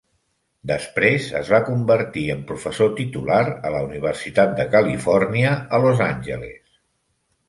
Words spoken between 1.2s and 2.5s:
es va convertir en